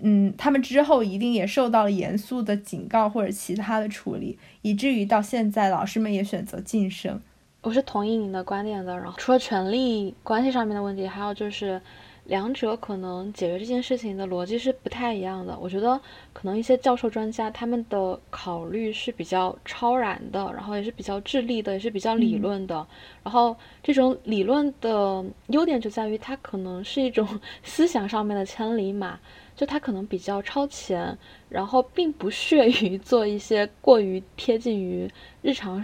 [0.00, 7.20] 嗯，他们之后一定也受到了严肃的警告或者其他的处理，以至于到现在老师们也选择晋升。
[7.62, 8.96] 我是同意你的观点的。
[8.96, 11.80] 然后除了权力关系上面的问题，还有就是。
[12.28, 15.58] 两者可能解决这件事情的逻辑是不太一样的。
[15.58, 15.98] 我觉得
[16.34, 22.86] 可能一些教授专家他们的考虑是比较超然的，然后也是比较智力的，也是比较理论的。
[23.24, 27.26] 然后这种理论的优点就在于它可能是一种
[27.64, 29.18] 思想上面的千里马，
[29.56, 31.16] 就它可能比较超前，
[31.48, 35.10] 然后并不屑于做一些过于贴近于
[35.40, 35.82] 日常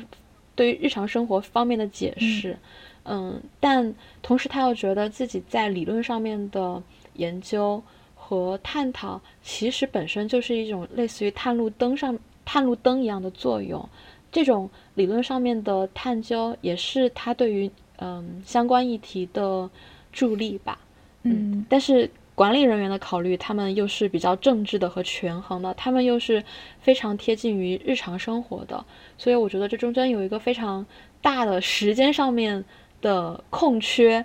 [0.55, 2.57] 对于日常生活方面的解释。
[3.05, 6.83] 嗯，但同时他又觉得自己在理论上面的
[7.15, 7.83] 研究
[8.15, 13.87] 和探讨，其实本身就是一种类似于探路灯上探路灯一样的作用。
[14.33, 19.69] 这种理论上面的探究，也是他对于嗯相关议题的
[20.11, 20.79] 助力吧。
[21.25, 26.43] 嗯，但是管理人员的考虑，他们又是比较政治的和权衡的，他们又是
[26.81, 28.85] 非常贴近于日常生活的。
[29.19, 30.87] 所以我觉得这中间有一个非常
[31.21, 32.65] 大的时间上面。
[33.05, 34.25] 的空缺，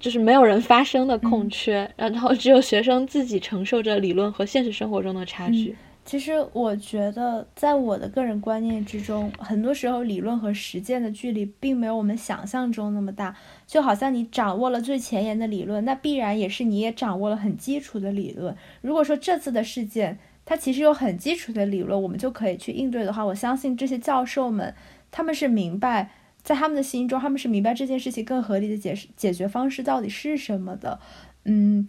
[0.00, 5.76] 就是没有人发声的空缺，然后只有学生自己承受着理论和现实生活中的差距。
[6.06, 13.36] 其实我觉得，在我的个人观念之中，很多时候理论和实践的距离并没有我们想象中那么大。
[13.66, 18.56] 就好像你掌握了最前沿的理论，那必然也是你也掌握了很基础的理论。
[18.80, 24.72] 如果说这次的事件它其实有很基础的理论，我们就可以去应对的话，我相信这些教授们
[25.10, 26.10] 他们是明白。
[26.44, 31.00] 在他们的心中，他们是明白这件事情更合理的解释解决方式到底是什么的，
[31.42, 31.88] 嗯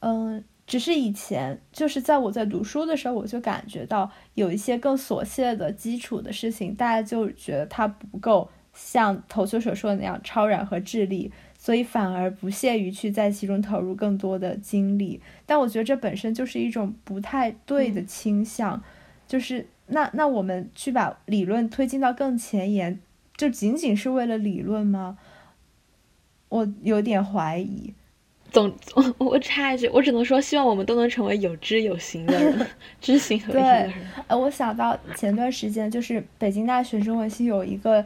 [0.00, 15.20] 嗯，只是以前就是在我在读书的时候，我就感觉到有一些更琐屑的基础的事情，大家就觉得它不够像头球所说的那样超然和智力，所以反而不屑于去在其中投入更多的精力。
[15.44, 18.82] 但我觉得这本身就是一种不太对的倾向，
[19.28, 22.98] 就是那那我们去把理论推进到更前沿。
[23.36, 25.18] 就仅仅是为了理论吗？
[26.48, 27.92] 我有点怀疑。
[28.54, 28.72] 总
[29.18, 32.66] 我插一句，我只能说，希望我们都能成为有知有行的人，
[33.02, 33.92] 知行合一的人。
[34.28, 38.02] 呃，我想到前段时间，就是北京大学中文系有一个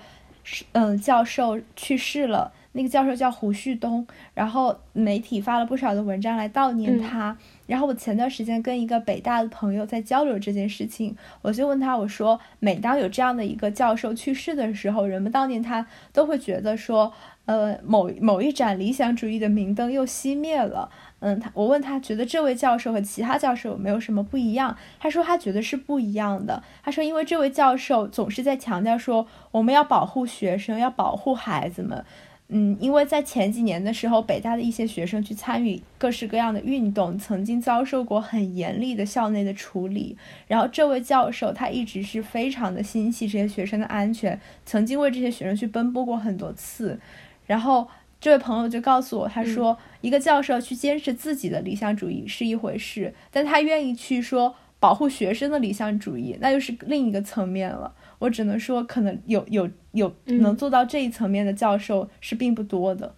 [0.72, 7.36] 嗯教授去世了，那个教授叫胡旭东，然后媒体发了不少的文章来悼念他。
[7.68, 17.12] 然后我前段时间跟一个北大的朋友在交流这件事情，我就问他，我说，每当有这样的一个教授去世的时候，人们悼念他，都会觉得说，
[17.44, 20.90] 呃，某某一盏理想主义的明灯又熄灭了。
[21.20, 24.76] 嗯，他我问他觉得这位教授和其他教授有没有什么不一样？
[24.98, 26.62] 他说他觉得是不一样的。
[26.82, 32.02] 他说，因为这位教授总是在强调说，我们要保护学生，要保护孩子们。
[32.50, 40.16] 嗯，因为在前几年的时候，北大的一些学生去参与各式各样的运动，曾经遭受过很严厉的校内的处理。
[40.46, 46.98] 然后这位教授他一直是非常的心系这些学生的安全，曾经为这些学生去奔波过很多次。
[47.46, 47.86] 然后
[48.18, 57.94] 这位朋友就告诉我，他说一个教授去坚持自己的理想主义是一回事，但他愿意去说保护学生的理想主义，那又是另一个层面了。
[58.18, 63.14] 我只能说，可能有有有能做到这一层面的教授是并不多的。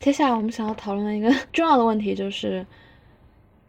[0.00, 2.66] 接下来我们想要讨论的一个 重要的问题就是，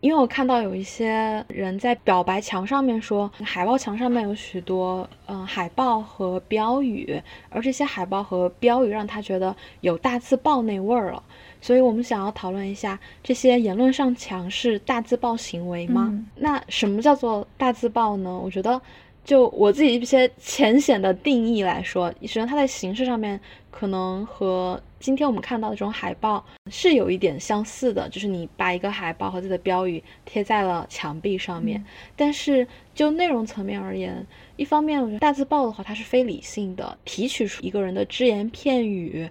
[0.01, 11.23] 因为我看到有一些人在表白墙上面说，海报墙上面有许多嗯海报和标语，而这些海报和标语让他觉得有大字报那味儿了。
[11.61, 16.25] 所以我们想要讨论一下，这些言论上墙是大字报行为吗？
[16.36, 18.38] 那什么叫做大字报呢？
[18.38, 18.81] 我觉得。
[19.26, 23.38] 就我自己一些浅显的定义来说，首先它在形式上面
[23.71, 31.84] 可能和今天我们看到的这种海报是有一点相似的，就是你把一个海报和自己的标语贴在了墙壁上面。
[32.15, 34.26] 但是就内容层面而言，
[34.57, 39.28] 一方面我觉得大字报的话，它是非理性的，提取出一个人的只言片语，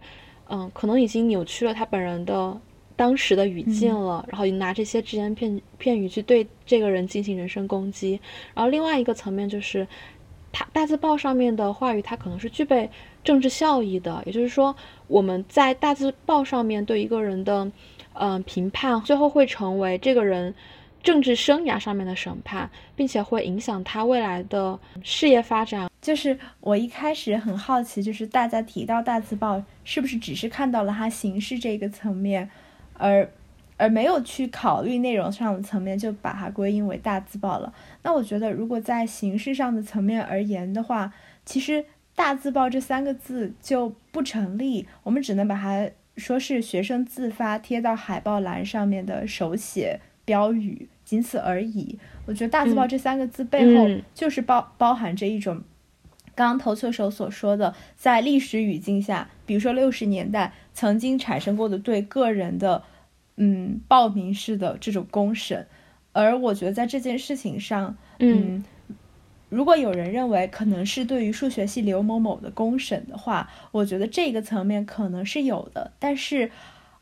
[0.49, 2.61] 嗯，可能已经扭曲了他本人的
[2.97, 8.21] 当时的语境了，然后你拿这些只言片片语去对这个人进行人身攻击。
[8.55, 9.87] 然后另外一个层面就是。
[10.57, 12.89] 他大字报上面的话语，它可能是具备
[13.25, 14.73] 政治效益的，也就是说，
[15.09, 17.69] 我们在大字报上面对一个人的，
[18.13, 20.55] 嗯，评判，最后会成为这个人
[21.03, 25.91] 政治生涯上面的审判，并且会影响他未来的事业发展。
[26.01, 32.49] 就是我一开始很好奇，就是大家提到大字报，是不是只是看到了它形式这个层面，
[33.05, 33.31] 而。
[33.77, 37.75] 而没有去考虑内容上的层面，就把它归因为大字报了。
[38.05, 41.13] 那我觉得，如果在形式上的层面而言的话，
[41.45, 41.85] 其实
[42.15, 44.87] “大字报”这三个字就不成立。
[45.03, 51.99] 我们只能把它说是学生自发贴到海报栏上面的手写标语，仅此而已。
[52.27, 55.61] 我觉得“大字报”这三个字背后就是包包含着一种，
[56.37, 62.85] 刚刚投球手所说的，在历史语境下，比如说六十年代曾经产生过的对个人的。
[63.37, 65.67] 嗯，报名式的这种公审，
[66.13, 68.65] 而我觉得在这件事情上，嗯，
[69.49, 75.91] 如果有人认为可能是对于数学系刘某某的公审的话，我觉得这个层面可能是有的。
[75.99, 76.53] 但是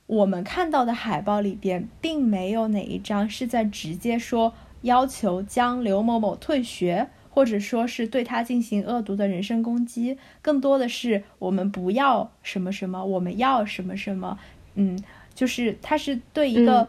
[0.07, 14.39] 我们看到的海报里边，并没有哪一张是在直接说要求将刘某某退学，或者说是对他进行恶毒的人身攻击，更多的是我们不要什么什么，我们要什么什么，
[14.77, 14.99] 嗯。
[15.35, 16.87] 就是它是对一个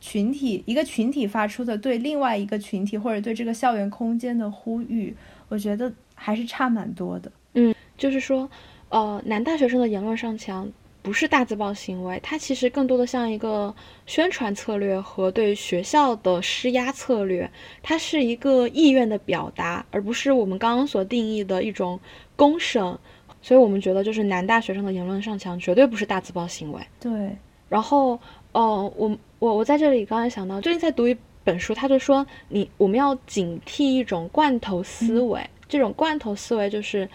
[0.00, 5.14] 群体一个群体发出的对另外一个群体或者对这个校园空间的呼吁，
[5.48, 7.32] 我觉得还是差蛮多的。
[7.54, 8.50] 嗯，就是说，
[8.88, 10.70] 呃，男大学生的言论上墙
[11.02, 13.74] 不是大字报行为，它其实更多的像一个
[14.06, 17.50] 宣传策略和对学校的施压策略，
[17.82, 21.98] 它是一个意愿的表达，而不是我们刚刚所定义的一种
[22.36, 22.98] 公审。
[23.40, 26.80] 所以我们觉得，就是男大学生的言论上墙绝对不是大字报行为。
[26.98, 27.36] 对。
[27.74, 28.16] 然后，
[28.52, 35.44] 哦，我我我在这里刚才想到，最近在读一本书，他就说，你我们要警惕一种罐头思维。
[35.68, 37.08] 这种罐头思维就是，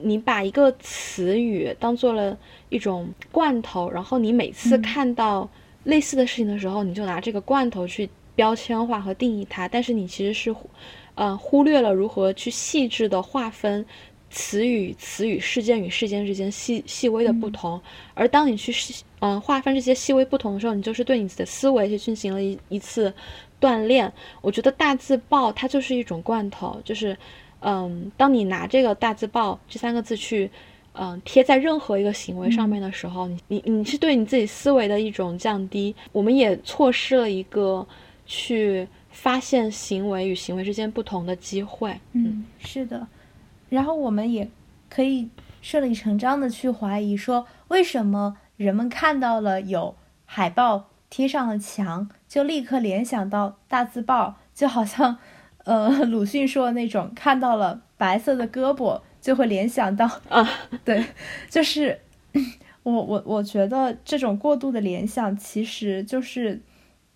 [0.00, 2.34] 你把一个词语当做了
[2.70, 5.46] 一种罐头，然后你每次看到
[5.84, 10.56] 类似的事情的时候，你就拿这个罐头去标签化和定义它，但是你其实是，
[11.14, 13.84] 呃，忽略了如何去细致的划分。
[14.36, 17.80] 词语、词语、事件与事件之间细细微的不同，
[18.12, 23.10] 而当你去细嗯划分这些细微不同的时候，你就是对你自己的思维去进行了一一次
[23.58, 24.12] 锻炼。
[24.42, 27.16] 我觉得大字报它就是一种罐头，就是
[27.60, 30.50] 嗯，当你拿这个大字报这三个字去
[30.92, 35.96] 嗯贴在任何一个行为上面的时候，你你你是对你自己思维的一种降低。
[36.12, 37.88] 我们也错失了一个
[38.26, 41.98] 去发现行为与行为之间不同的机会。
[42.12, 43.06] 嗯，是的。
[43.68, 44.48] 然后我们也
[44.88, 45.28] 可以
[45.60, 55.18] 顺理成章的去怀疑说，为什么人们看到了有海报贴上了墙，就立刻联想到大字报，就好像，
[55.64, 60.48] 呃，鲁迅说的那种，看到了白色的胳膊就会联想到啊，
[60.84, 61.04] 对，
[61.50, 62.00] 就是
[62.82, 66.62] 我我我觉得这种过度的联想其实就是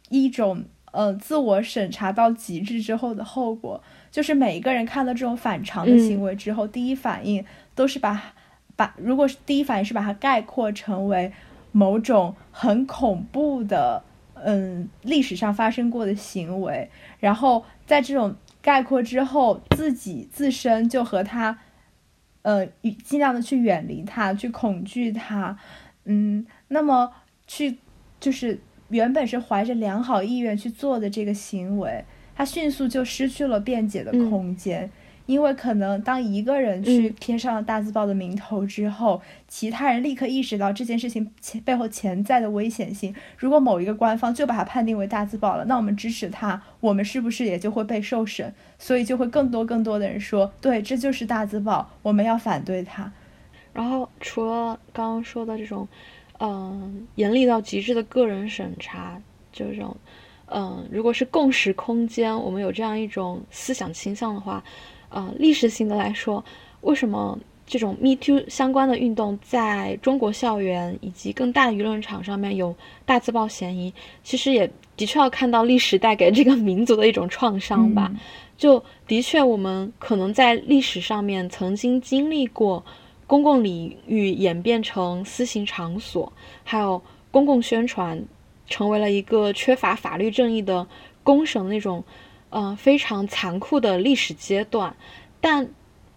[0.08, 3.80] 一种呃自我审查到极致之后的后果。
[4.10, 7.44] 就是每一个人看到这种反常的行为之后，第一反应
[7.74, 8.34] 都是把
[8.74, 11.32] 把，如果是第一反应是把它概括成为
[11.72, 14.02] 某种很恐怖的，
[14.34, 16.90] 嗯，历史上发生过的行为，
[17.20, 21.58] 然后在这种概括之后，自己自身就和他，
[22.42, 22.66] 呃，
[23.04, 25.56] 尽量的去远离他，去恐惧他，
[26.04, 27.12] 嗯，那么
[27.46, 27.78] 去
[28.18, 32.04] 就是原本是怀着良好意愿去做的这个行为。
[32.40, 34.90] 他迅速就失去了辩解的空间，
[35.26, 43.14] 因为可能当一个人去贴上了大字报的名头之后，其他人立刻意识到这件事情前背后潜在的危险性。
[43.36, 48.54] 如果某一个官方就把它判定为大字报了，那我们支持他，我们是不是也就会被受审？
[48.78, 53.12] 所以就会更多更多的人说，对，这就是大字报，我们要反对他。
[53.74, 55.86] 然后除了刚刚说的这种，
[56.38, 59.20] 嗯，严厉到极致的个人审查，
[59.52, 59.94] 这种。
[60.52, 64.62] 嗯，如果是共识空间，我们有这样一种思想倾向的话，
[65.08, 66.44] 呃，历史性的来说，
[66.80, 72.74] 为什么这种 Me Too 相关的运动在中国校园以及更大的舆论场上面有
[73.06, 73.94] 大字报嫌疑？
[74.24, 78.10] 其实也的确要看到历史带给这个民族的一种创伤吧。
[78.58, 82.84] 就的确，我们可能在历史上面曾经经历过
[83.26, 86.30] 公共领域演变成私刑场所，
[86.64, 88.20] 还有公共宣传
[88.70, 90.86] 成为了一个缺乏法律正义的
[91.22, 92.02] 公审那种，
[92.48, 94.96] 呃，非常残酷的历史阶段。
[95.42, 95.68] 但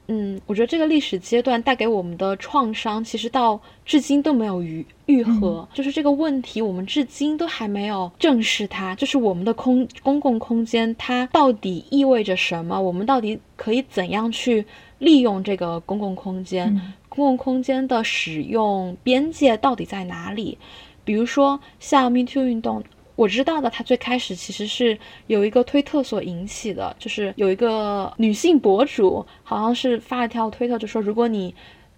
[0.07, 5.65] 嗯，我觉得这个历史阶段带给我们的创伤，其实到至今都没有愈愈合。
[5.73, 8.93] 就是这个问题，我们至今都还没有正视它。
[8.95, 12.79] 就是我们的空公共空间，它到底意味着什么？
[12.81, 14.65] 我们到底可以怎样去
[14.99, 16.69] 利用这个公共空间？
[17.07, 20.57] 公共空间的使用边界到底在哪里？
[21.03, 22.83] 比如说像 Me Too 运动。
[23.15, 24.97] 我知道的，它最开始其实是
[25.27, 31.53] 有一个推特所引起的，就是有一个女性博主，好像是发了条推特，就说如果你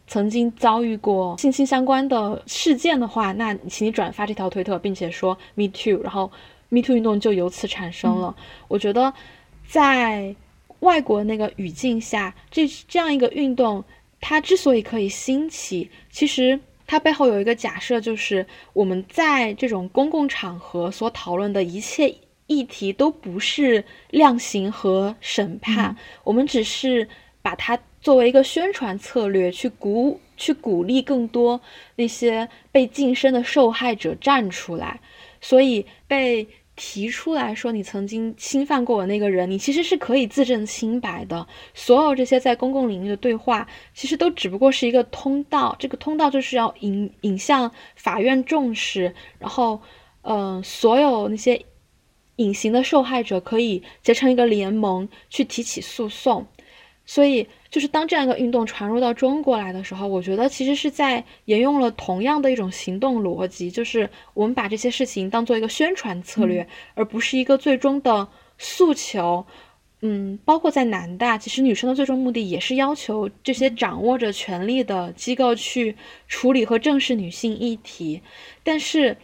[0.08, 6.30] 曾经遭遇过性侵相关的事件的话，那请你转发这条推特，并且说 Me Too，然后
[6.68, 8.36] Me Too 运动就由此产生了。
[8.68, 9.14] 我觉得
[9.66, 10.36] 在
[10.82, 13.82] 外国那个语境下，这这样一个运动，
[14.20, 16.60] 它之所以可以兴起，其实。
[16.88, 22.16] 它背后有一个假设，就是我们在这种公共场合所讨论的一切
[22.48, 27.08] 议题都不是量刑和审判，我们只是
[27.42, 31.60] 把它作为一个宣传策略，去鼓去鼓励更多
[31.96, 35.00] 那些被晋升的受害者站出来，
[35.42, 36.48] 所以被。
[36.76, 41.48] 提出来说，你曾经侵犯过我那个人，你其实是可以自证清白的。
[41.74, 45.76] 所有这些在公共领域的对话，其实都只不过是一个通道。
[45.80, 49.82] 这个通道就是要引引向法院重视，然后，
[50.24, 51.66] 嗯，所有那些
[52.36, 56.46] 隐形的受害者可以结成一个联盟去提起诉讼。
[57.06, 68.28] 所以，就是当这样一个运动传入到中国来的时候，我觉得其实是在沿用了同样的一种行动逻辑，就是我们把这些事情当做一个宣传策略，而不是一个最终的
[68.58, 69.46] 诉求。
[70.02, 75.96] 嗯，包括在南大，其实女生的最终目的也是要求这些掌握着权力的机构去
[76.28, 78.22] 处理和正视女性议题。
[78.64, 79.16] 但是，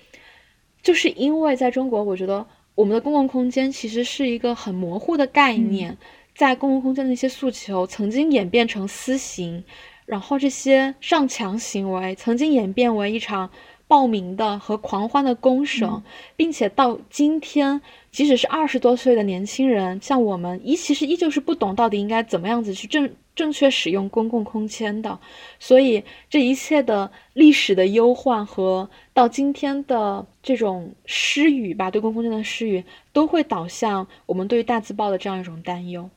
[0.81, 5.97] 就是因为在中国，我觉得我们的公共空间其实是一个很模糊的概念。
[6.41, 9.63] 在公共空间的一些诉求曾经演变成私刑，
[10.07, 13.51] 然后这些上墙行为曾经演变为一场
[13.87, 16.01] 暴民的和狂欢的公审，
[16.35, 17.79] 并且到今天，
[18.11, 25.19] 即使是二十多岁的年轻人，像我们，依其实依旧是不懂到底应该怎么样子去正正确使用公共空间的。
[25.59, 32.83] 所以这一切的历史的忧患和到今天的这种失语吧，对公共空间的失语，
[33.13, 36.09] 都会导向我们对于大字报的这样一种担忧。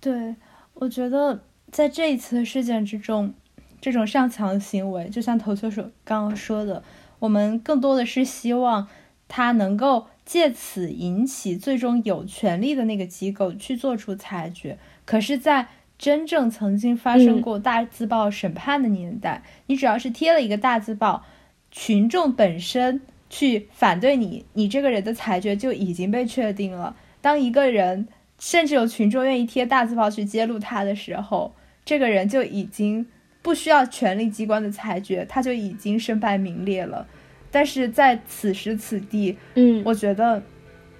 [0.00, 0.34] 对，
[0.72, 3.34] 我觉得在这一次的事件之中，
[3.82, 6.82] 这种上墙行为，就像投球手刚刚说的，
[7.18, 8.88] 我们更多的是希望
[9.28, 14.78] 他能够借此引起最终有权利的那个机构去做出裁决。
[15.04, 21.24] 可是，在真正曾经发生过大字报审判的年代，你只要是贴了一个大字报，
[21.70, 26.96] 群众本身去反对你，你这个人的裁决就已经被确定了。
[27.20, 28.08] 当一个人。
[28.40, 33.06] 甚至有群众愿意贴大字报去揭露他的时候，这个人就已经
[33.42, 37.06] 不需要权力机关的裁决，他就已经身败名裂了。
[37.50, 40.42] 但是在此时此地，嗯，我觉得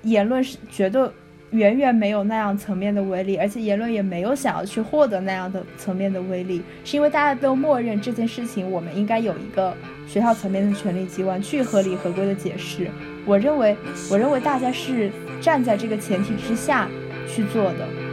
[0.02, 1.08] 言论是绝对
[1.52, 9.74] 远远没有那样层面的威力，而且言论也没有想要去获得那样的层面的威力，是因为大家都默认这件事情，我们应该有一个
[10.06, 12.90] 学校层面的权力机关去合理合规的解释。
[13.24, 13.74] 我认为，
[14.10, 15.10] 我认为大家是
[15.40, 16.86] 站在这个前提之下。
[17.30, 18.09] 去做的。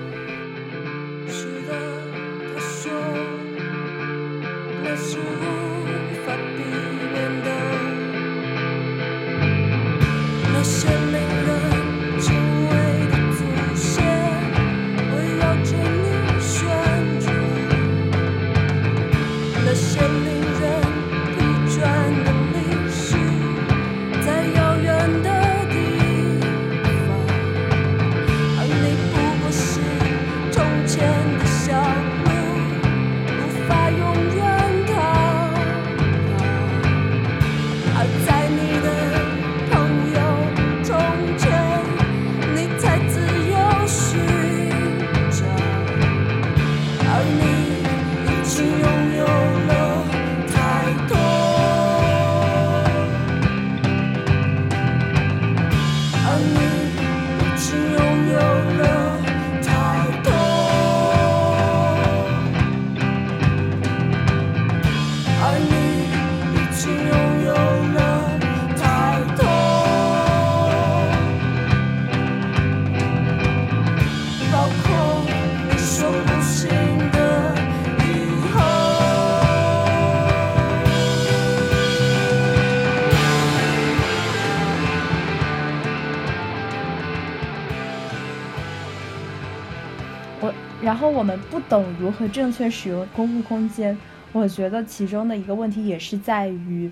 [91.69, 93.97] 懂如何正确使用公共空间。
[94.33, 96.91] 我觉得其中的一个问题也是在于，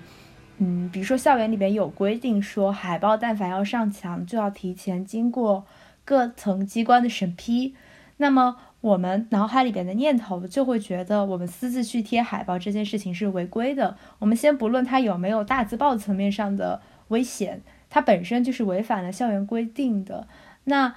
[0.58, 5.64] 嗯，比如说校园里边有规定说，海报但凡要上墙，就要提前经过
[6.04, 7.74] 各层机关的审批。
[8.16, 13.96] 那么我们脑海里边的念头就会觉得，我们私自去贴海报这件事情是违规的。
[14.18, 17.60] 我们先不论它有没有大字报层面上的危险，
[17.90, 20.26] 它本身就是违反了校园规定的。
[20.64, 20.94] 那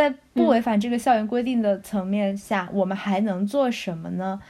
[0.00, 4.40] 在不违反这个校园规定的层面下，我们还能做什么呢？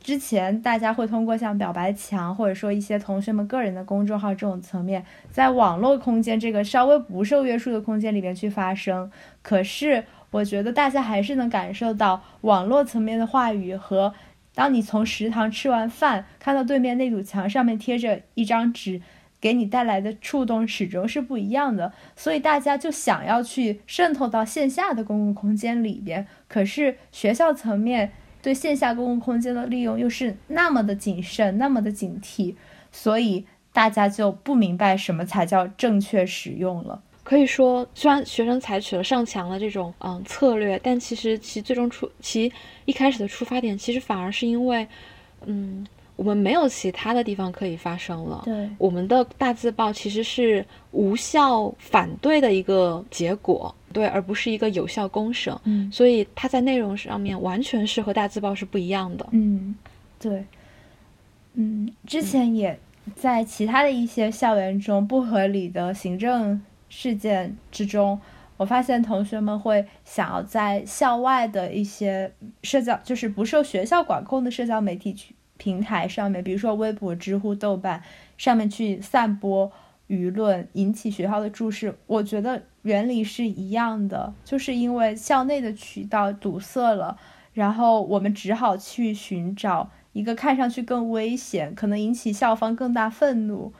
[0.00, 9.08] 之前大家会通过像表白墙，或者说一些同学们个人的公众号这种层面，在网络空间这个稍微不受约束的空间里面去发声。
[9.42, 14.12] 可是我觉得大家还是能感受到网络层面的话语和
[14.54, 19.00] 当你从食堂吃完饭看到对面那堵墙上面贴着一张纸，
[19.40, 21.92] 给你带来的触动始终是不一样的。
[22.14, 28.12] 所以大家就想要去渗透到线下的公共空间里边，可是学校层面。
[28.42, 32.54] 对线下公共空间的利用又是那么的谨慎，那么的警惕，
[32.92, 37.02] 所以大家就不明白什么才叫正确使用了。
[37.24, 42.52] 可以说，虽然学生采取了上墙的这种嗯策略，但其实其最终出其
[42.84, 44.86] 一开始的出发点，其实反而是因为，
[45.44, 45.84] 嗯。
[46.16, 48.42] 我们没有其他的地方可以发声了。
[48.44, 55.54] 对，我们的大字报其实是无效反对的一个结果，对，而不是一个有效公审。
[55.64, 59.26] 嗯，所以它在内容上面完全是和大字报是不一样的。
[59.32, 59.76] 嗯，
[60.18, 60.44] 对。
[61.58, 62.78] 嗯，之前也
[63.14, 68.18] 在其他的一些校园中不合理的行政事件之中，
[68.56, 75.34] 我发现同学们会想要在校外的一些社交，就是不受学校管控的社交媒体去。
[75.58, 78.02] 平台上面，比如说微博、知乎、豆瓣
[78.36, 79.70] 上面去散播
[80.08, 81.94] 舆论，引起学校的注视。
[82.06, 87.18] 我觉得原理是一样的，就是因为校内的渠道堵塞了，
[87.54, 93.72] 然后我们只好去寻找一个看上去更危险、可能引起校方更大愤怒，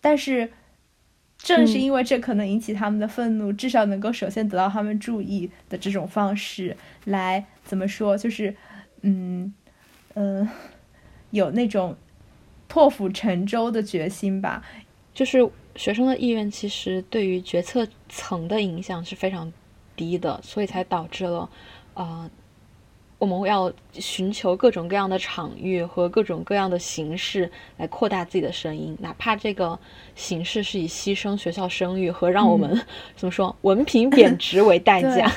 [0.00, 0.52] 但是
[1.36, 8.16] 正是因为这可能引起他们的愤怒，至少能够首先得到他们注意的这种方式来怎么说？
[8.16, 8.56] 就是
[9.02, 9.52] 嗯
[10.14, 10.48] 嗯。
[11.34, 11.96] 有那种
[12.68, 14.62] 破釜沉舟的决心吧，
[15.12, 19.52] 就是学生的意愿其实对于决策层的影响是非常
[19.96, 21.50] 低的，所以才导致了，
[21.94, 22.30] 呃，
[23.18, 29.76] 我们要寻求各种各样的场域和各种各样的形式来扩大自己的声音，哪怕这个
[30.14, 32.80] 形式是以牺牲学校声誉和让我们
[33.16, 35.30] 怎么说文凭贬值为代价。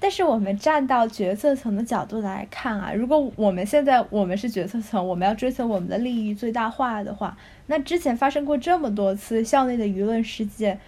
[0.00, 7.36] 但是我们站到决策层的角度来看啊，如果我们现在我们是决策层，我们要追求我们的利益最大化的话，
[7.66, 10.80] 那之前发生过这么多次校内的舆论事件，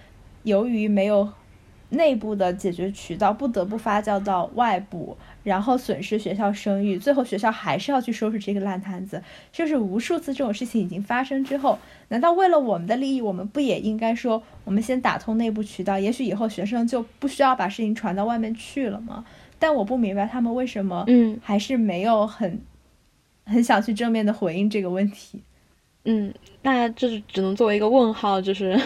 [0.43, 1.29] 由于没有。
[1.91, 9.23] 内部的解决渠道不得不发酵到外部，然后损失学校声誉，最后学校还是要去收拾这个烂摊子。
[9.53, 11.79] 就是无数次这种事情已经发生之后，
[12.09, 19.25] 难道为了我们的利益，我们不也应该说，我们先打通内部渠道，也许以后学生就不需要把事情传到外面去了吗？
[19.59, 22.61] 但我不明白他们为什么，嗯，还是没有很
[23.45, 25.43] 很想去正面的回应这个问题。
[26.07, 28.79] 嗯，那这只能作为一个问号，就是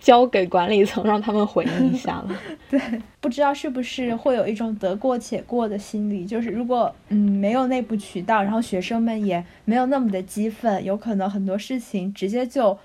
[0.00, 2.30] 交给管理层让他们回应一下了。
[2.68, 2.80] 对，
[3.20, 12.76] 不知道是不是会有一种得过且过的心理，就是如果嗯没有内部渠道，然后学生们也没有那么的激愤，有可能很多事情直接就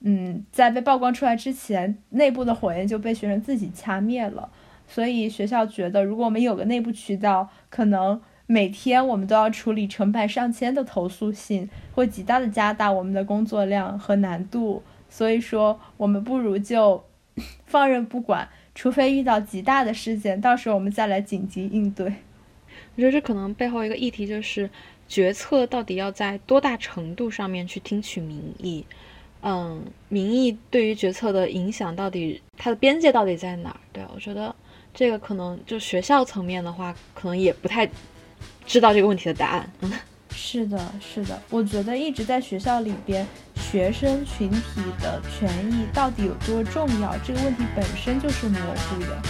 [0.00, 4.48] 嗯在被曝光出来之前，内部的火焰就被学生自己掐灭了。
[4.88, 8.20] 所以学校觉得，如果我们有个内部渠道，可能。
[8.46, 14.82] 每天我们都要处理成百上千的投诉信，会极大的加大我们的工作量和难度。
[15.12, 17.04] 所以说，我们不如就
[17.66, 22.06] 放任不管，除非遇到极大的事件，到时候我们再来紧急应对。
[22.06, 24.70] 我觉得这可能背后一个议题就是，
[25.06, 28.82] 决策到底要在多大程度上面去听取民意？
[29.42, 33.76] 嗯，民意对于决策的影响到底它的边界到底在哪儿？
[33.92, 34.54] 对我觉得
[34.94, 37.86] 这个可能就学校层面的话，可能也不太。
[38.64, 39.72] 知道这个问题的答案，
[40.34, 43.26] 是的，是的，我觉得一直在学校里边，
[43.56, 49.22] 学生群体的权益到底有多重要，这个问题本身就是模糊的。